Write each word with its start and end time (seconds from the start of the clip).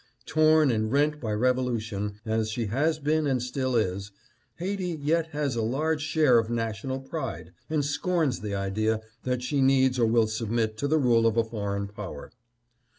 Torn 0.25 0.71
and 0.71 0.91
rent 0.91 1.19
by 1.21 1.31
revolution 1.33 2.19
as 2.25 2.49
she 2.49 2.65
has 2.65 2.97
been 2.97 3.27
and 3.27 3.39
still 3.39 3.75
is, 3.75 4.11
Haiti 4.55 4.97
yet 4.99 5.27
has 5.27 5.55
a 5.55 5.61
large 5.61 6.01
share 6.01 6.39
of 6.39 6.49
national 6.49 7.01
pride, 7.01 7.51
and 7.69 7.85
scorns 7.85 8.39
the 8.39 8.55
idea 8.55 9.01
that 9.25 9.43
she 9.43 9.61
needs 9.61 9.99
or 9.99 10.07
will 10.07 10.25
submit 10.25 10.75
to 10.79 10.87
the 10.87 10.97
rule 10.97 11.27
of 11.27 11.37
a 11.37 11.43
foreign 11.43 11.87
power. 11.87 12.31